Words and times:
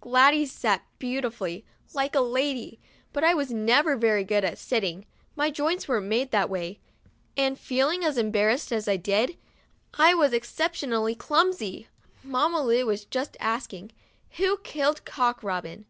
Gladys 0.00 0.50
sat 0.50 0.80
beautifully, 0.98 1.66
like 1.92 2.14
a 2.14 2.20
little 2.20 2.32
lady, 2.32 2.80
but 3.12 3.24
I 3.24 3.34
never 3.34 3.90
was 3.94 4.00
very 4.00 4.24
good 4.24 4.42
at 4.42 4.56
sitting, 4.56 5.04
my 5.36 5.50
joints 5.50 5.86
weren't 5.86 6.06
made 6.06 6.30
that 6.30 6.48
way, 6.48 6.80
and, 7.36 7.58
feeling 7.60 8.02
as 8.02 8.16
embarrassed 8.16 8.72
as 8.72 8.88
I 8.88 8.96
did, 8.96 9.36
I 9.92 10.14
was 10.14 10.32
exceptionally 10.32 11.14
clumsy. 11.14 11.88
Mamma 12.24 12.62
Lu 12.64 12.86
was 12.86 13.04
just 13.04 13.36
asking: 13.38 13.92
"Who 14.38 14.56
killed 14.64 15.04
Cock 15.04 15.42
Robin?" 15.42 15.84